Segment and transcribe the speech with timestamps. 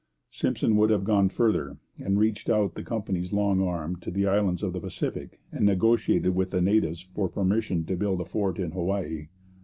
[0.31, 4.63] Simpson would have gone further, and reached out the company's long arm to the islands
[4.63, 8.71] of the Pacific and negotiated with the natives for permission to build a fort in
[8.71, 9.27] Hawaii.